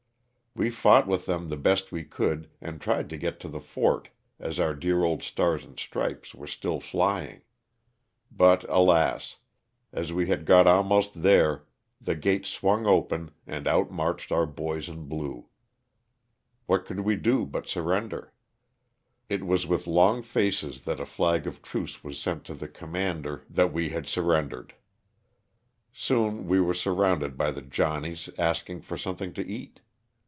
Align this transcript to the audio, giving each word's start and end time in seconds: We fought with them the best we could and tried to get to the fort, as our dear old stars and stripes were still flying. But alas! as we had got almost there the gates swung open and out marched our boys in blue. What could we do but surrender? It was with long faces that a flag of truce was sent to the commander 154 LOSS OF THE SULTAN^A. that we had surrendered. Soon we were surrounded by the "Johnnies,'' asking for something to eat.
We 0.53 0.69
fought 0.69 1.07
with 1.07 1.27
them 1.27 1.47
the 1.47 1.55
best 1.55 1.93
we 1.93 2.03
could 2.03 2.49
and 2.59 2.81
tried 2.81 3.09
to 3.11 3.17
get 3.17 3.39
to 3.39 3.47
the 3.47 3.61
fort, 3.61 4.09
as 4.37 4.59
our 4.59 4.75
dear 4.75 5.01
old 5.05 5.23
stars 5.23 5.63
and 5.63 5.79
stripes 5.79 6.35
were 6.35 6.45
still 6.45 6.81
flying. 6.81 7.43
But 8.29 8.65
alas! 8.67 9.37
as 9.93 10.11
we 10.11 10.27
had 10.27 10.43
got 10.43 10.67
almost 10.67 11.21
there 11.23 11.63
the 12.01 12.15
gates 12.15 12.49
swung 12.49 12.85
open 12.85 13.31
and 13.47 13.65
out 13.65 13.91
marched 13.91 14.29
our 14.29 14.45
boys 14.45 14.89
in 14.89 15.07
blue. 15.07 15.47
What 16.65 16.85
could 16.85 16.99
we 16.99 17.15
do 17.15 17.45
but 17.45 17.65
surrender? 17.69 18.33
It 19.29 19.45
was 19.45 19.65
with 19.65 19.87
long 19.87 20.21
faces 20.21 20.83
that 20.83 20.99
a 20.99 21.05
flag 21.05 21.47
of 21.47 21.61
truce 21.61 22.03
was 22.03 22.19
sent 22.19 22.43
to 22.47 22.53
the 22.53 22.67
commander 22.67 23.45
154 23.47 23.47
LOSS 23.47 23.47
OF 23.47 23.55
THE 23.55 23.61
SULTAN^A. 23.61 23.71
that 23.71 23.73
we 23.73 23.89
had 23.91 24.07
surrendered. 24.45 24.73
Soon 25.93 26.47
we 26.49 26.59
were 26.59 26.73
surrounded 26.73 27.37
by 27.37 27.51
the 27.51 27.61
"Johnnies,'' 27.61 28.29
asking 28.37 28.81
for 28.81 28.97
something 28.97 29.31
to 29.35 29.47
eat. 29.47 29.79